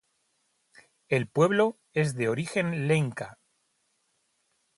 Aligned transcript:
El 1.09 1.27
pueblo 1.27 1.77
es 1.93 2.15
de 2.15 2.27
origen 2.27 2.87
lenca. 2.87 3.37